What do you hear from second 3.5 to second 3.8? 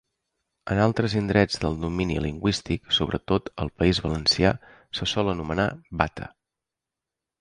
al